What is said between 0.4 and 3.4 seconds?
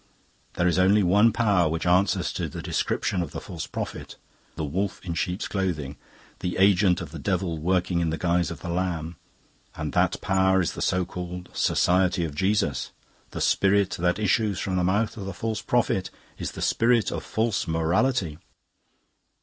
There is only one power which answers to the description of the